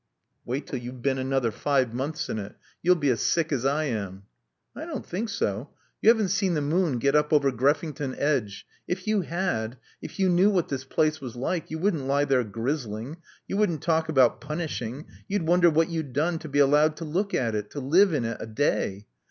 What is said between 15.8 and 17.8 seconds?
you'd done to be allowed to look at it to